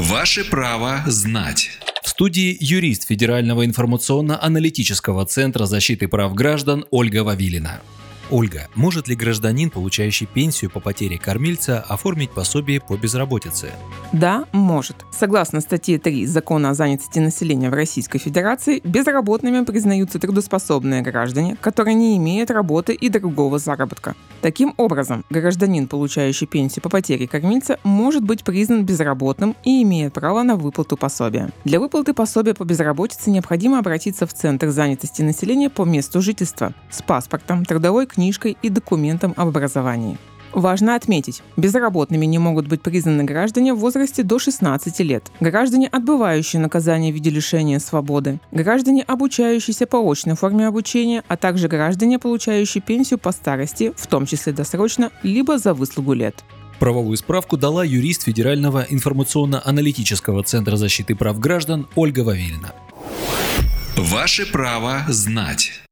[0.00, 1.78] Ваше право знать.
[2.02, 7.82] В студии юрист Федерального информационно-аналитического центра защиты прав граждан Ольга Вавилина.
[8.30, 13.72] Ольга, может ли гражданин, получающий пенсию по потере кормильца, оформить пособие по безработице?
[14.12, 14.96] Да, может.
[15.12, 21.94] Согласно статье 3 Закона о занятости населения в Российской Федерации, безработными признаются трудоспособные граждане, которые
[21.94, 24.16] не имеют работы и другого заработка.
[24.40, 30.42] Таким образом, гражданин, получающий пенсию по потере кормильца, может быть признан безработным и имеет право
[30.42, 31.50] на выплату пособия.
[31.64, 37.00] Для выплаты пособия по безработице необходимо обратиться в Центр занятости населения по месту жительства с
[37.02, 40.18] паспортом, трудовой книжкой и документом об образовании.
[40.52, 46.60] Важно отметить, безработными не могут быть признаны граждане в возрасте до 16 лет, граждане, отбывающие
[46.60, 52.82] наказание в виде лишения свободы, граждане, обучающиеся по очной форме обучения, а также граждане, получающие
[52.82, 56.44] пенсию по старости, в том числе досрочно, либо за выслугу лет.
[56.80, 62.72] Правовую справку дала юрист Федерального информационно-аналитического центра защиты прав граждан Ольга Вавилина.
[63.96, 65.82] Ваше право знать.